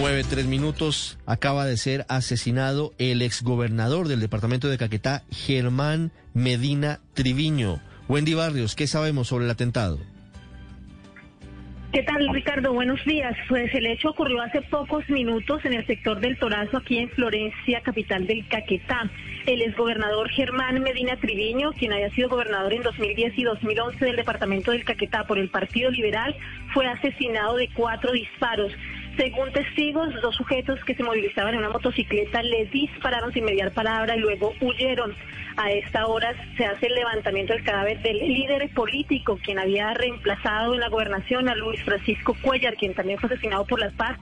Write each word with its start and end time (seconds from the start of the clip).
9, 0.00 0.24
3 0.30 0.46
minutos. 0.46 1.18
Acaba 1.26 1.66
de 1.66 1.76
ser 1.76 2.06
asesinado 2.08 2.94
el 2.96 3.20
exgobernador 3.20 4.08
del 4.08 4.20
departamento 4.20 4.68
de 4.68 4.78
Caquetá, 4.78 5.24
Germán 5.30 6.10
Medina 6.32 7.00
Triviño. 7.12 7.82
Wendy 8.08 8.32
Barrios, 8.32 8.74
¿qué 8.74 8.86
sabemos 8.86 9.28
sobre 9.28 9.44
el 9.44 9.50
atentado? 9.50 9.98
¿Qué 11.92 12.02
tal, 12.04 12.28
Ricardo? 12.32 12.72
Buenos 12.72 13.04
días. 13.04 13.36
Pues 13.46 13.74
el 13.74 13.84
hecho 13.84 14.10
ocurrió 14.10 14.40
hace 14.40 14.62
pocos 14.62 15.06
minutos 15.10 15.62
en 15.66 15.74
el 15.74 15.86
sector 15.86 16.18
del 16.18 16.38
Torazo, 16.38 16.78
aquí 16.78 16.96
en 16.96 17.10
Florencia, 17.10 17.82
capital 17.82 18.26
del 18.26 18.48
Caquetá. 18.48 19.10
El 19.44 19.60
exgobernador 19.60 20.30
Germán 20.30 20.80
Medina 20.82 21.16
Triviño, 21.16 21.72
quien 21.72 21.92
haya 21.92 22.08
sido 22.10 22.30
gobernador 22.30 22.72
en 22.72 22.84
2010 22.84 23.36
y 23.36 23.42
2011 23.42 24.02
del 24.02 24.16
departamento 24.16 24.70
del 24.70 24.84
Caquetá 24.84 25.26
por 25.26 25.36
el 25.38 25.50
Partido 25.50 25.90
Liberal, 25.90 26.34
fue 26.72 26.86
asesinado 26.86 27.56
de 27.56 27.68
cuatro 27.74 28.12
disparos. 28.12 28.72
Según 29.16 29.52
testigos, 29.52 30.14
dos 30.22 30.34
sujetos 30.36 30.82
que 30.84 30.94
se 30.94 31.02
movilizaban 31.02 31.54
en 31.54 31.60
una 31.60 31.70
motocicleta 31.70 32.42
le 32.42 32.66
dispararon 32.66 33.32
sin 33.32 33.44
mediar 33.44 33.72
palabra 33.72 34.16
y 34.16 34.20
luego 34.20 34.52
huyeron. 34.60 35.14
A 35.56 35.70
esta 35.72 36.06
hora 36.06 36.32
se 36.56 36.64
hace 36.64 36.86
el 36.86 36.94
levantamiento 36.94 37.52
del 37.52 37.64
cadáver 37.64 38.00
del 38.02 38.18
líder 38.18 38.70
político, 38.72 39.38
quien 39.42 39.58
había 39.58 39.92
reemplazado 39.94 40.74
en 40.74 40.80
la 40.80 40.88
gobernación 40.88 41.48
a 41.48 41.54
Luis 41.54 41.82
Francisco 41.82 42.36
Cuellar, 42.40 42.76
quien 42.76 42.94
también 42.94 43.18
fue 43.18 43.28
asesinado 43.28 43.66
por 43.66 43.80
las 43.80 43.92
paz 43.94 44.18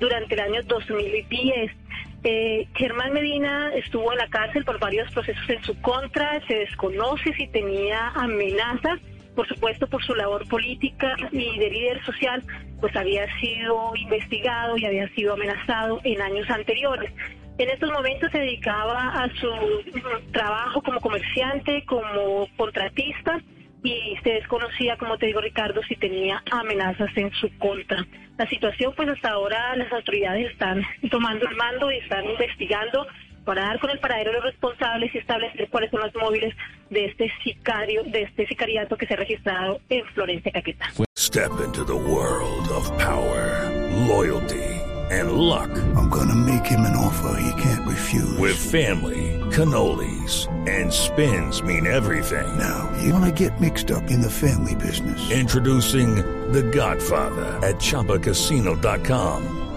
durante 0.00 0.34
el 0.34 0.40
año 0.40 0.62
2010. 0.64 1.70
Eh, 2.24 2.66
Germán 2.74 3.12
Medina 3.12 3.72
estuvo 3.74 4.10
en 4.12 4.18
la 4.18 4.28
cárcel 4.28 4.64
por 4.64 4.78
varios 4.78 5.10
procesos 5.12 5.48
en 5.48 5.62
su 5.62 5.80
contra, 5.80 6.44
se 6.46 6.54
desconoce 6.54 7.32
si 7.34 7.46
tenía 7.48 8.08
amenazas 8.08 8.98
por 9.34 9.46
supuesto 9.48 9.86
por 9.86 10.04
su 10.04 10.14
labor 10.14 10.46
política 10.48 11.14
y 11.32 11.58
de 11.58 11.70
líder 11.70 12.04
social, 12.04 12.42
pues 12.80 12.94
había 12.96 13.26
sido 13.40 13.92
investigado 13.96 14.76
y 14.76 14.84
había 14.84 15.08
sido 15.14 15.34
amenazado 15.34 16.00
en 16.04 16.20
años 16.20 16.48
anteriores. 16.50 17.12
En 17.58 17.68
estos 17.68 17.90
momentos 17.90 18.30
se 18.32 18.38
dedicaba 18.38 19.22
a 19.22 19.28
su 19.34 19.50
trabajo 20.32 20.82
como 20.82 21.00
comerciante, 21.00 21.84
como 21.84 22.48
contratista 22.56 23.40
y 23.82 24.16
se 24.22 24.30
desconocía, 24.30 24.96
como 24.96 25.18
te 25.18 25.26
digo 25.26 25.40
Ricardo, 25.40 25.82
si 25.82 25.96
tenía 25.96 26.42
amenazas 26.50 27.10
en 27.16 27.30
su 27.32 27.50
contra. 27.58 28.06
La 28.38 28.46
situación, 28.48 28.94
pues 28.96 29.08
hasta 29.10 29.30
ahora 29.30 29.76
las 29.76 29.92
autoridades 29.92 30.50
están 30.50 30.82
tomando 31.10 31.46
el 31.46 31.56
mando 31.56 31.90
y 31.92 31.98
están 31.98 32.24
investigando 32.24 33.06
para 33.44 33.62
dar 33.62 33.80
con 33.80 33.90
el 33.90 33.98
paradero 33.98 34.30
de 34.30 34.36
los 34.38 34.44
responsables 34.44 35.14
y 35.14 35.18
establecer 35.18 35.68
cuáles 35.70 35.90
son 35.90 36.00
los 36.00 36.14
móviles 36.14 36.54
de 36.90 37.06
este 37.06 37.30
sicario, 37.42 38.02
de 38.04 38.22
este 38.22 38.46
sicariato 38.46 38.96
que 38.96 39.06
se 39.06 39.14
ha 39.14 39.16
registrado 39.16 39.80
en 39.88 40.04
Florencia, 40.06 40.52
Caquetá. 40.52 40.86
Step 41.16 41.60
into 41.64 41.84
the 41.84 41.94
world 41.94 42.68
of 42.70 42.90
power, 42.98 43.70
loyalty 44.08 44.80
and 45.10 45.32
luck. 45.32 45.70
I'm 45.96 46.08
gonna 46.08 46.34
make 46.34 46.64
him 46.64 46.80
an 46.80 46.96
offer 46.96 47.36
he 47.40 47.62
can't 47.62 47.86
refuse. 47.86 48.38
With 48.38 48.56
family, 48.56 49.38
cannolis 49.50 50.48
and 50.68 50.92
spins 50.92 51.62
mean 51.62 51.86
everything. 51.86 52.46
Now, 52.58 52.90
you 53.02 53.12
wanna 53.12 53.32
get 53.32 53.60
mixed 53.60 53.90
up 53.90 54.10
in 54.10 54.20
the 54.20 54.30
family 54.30 54.74
business. 54.76 55.30
Introducing 55.30 56.16
The 56.52 56.62
Godfather 56.62 57.58
at 57.66 57.76
ChumbaCasino.com. 57.76 59.59